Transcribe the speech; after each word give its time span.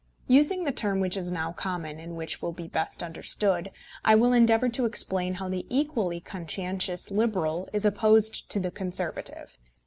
Using 0.27 0.63
the 0.63 0.71
term 0.71 0.99
which 0.99 1.15
is 1.15 1.31
now 1.31 1.51
common, 1.51 1.99
and 1.99 2.15
which 2.17 2.41
will 2.41 2.53
be 2.53 2.67
best 2.67 3.03
understood, 3.03 3.69
I 4.03 4.15
will 4.15 4.33
endeavour 4.33 4.67
to 4.67 4.85
explain 4.85 5.35
how 5.35 5.47
the 5.47 5.67
equally 5.69 6.19
conscientious 6.19 7.11
Liberal 7.11 7.69
is 7.71 7.85
opposed 7.85 8.49
to 8.49 8.59
the 8.59 8.71
Conservative. 8.71 9.59